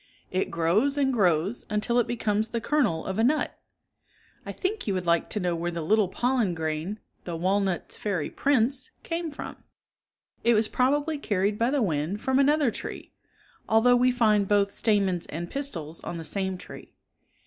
It 0.31 0.49
grows 0.49 0.97
and 0.97 1.13
grows 1.13 1.67
until 1.69 1.99
it 1.99 2.07
becomes 2.07 2.49
the 2.49 2.59
kernel 2.59 3.05
of 3.05 3.19
a 3.19 3.23
nut. 3.23 3.55
I 4.47 4.51
think 4.51 4.87
you 4.87 4.95
would 4.95 5.05
like 5.05 5.29
to 5.29 5.39
know 5.39 5.55
where 5.55 5.69
the 5.69 5.83
little 5.83 6.07
pollen 6.07 6.55
grain, 6.55 6.97
the 7.23 7.35
walnut's 7.35 7.97
Fairy 7.97 8.31
Prince, 8.31 8.89
came 9.03 9.29
from. 9.29 9.57
(Ma<,nifiei.), 9.57 9.61
It 10.43 10.53
was 10.55 10.69
])robably 10.69 11.21
carried 11.21 11.59
by 11.59 11.69
the 11.69 11.83
wind 11.83 12.19
from 12.19 12.39
another 12.39 12.73
74 12.73 12.79
tree, 12.79 13.13
although 13.69 13.95
we 13.95 14.11
find 14.11 14.47
both 14.47 14.71
stamens 14.71 15.27
and 15.27 15.51
pistils 15.51 16.03
on 16.03 16.17
the 16.17 16.23
same 16.23 16.57
tree. 16.57 16.95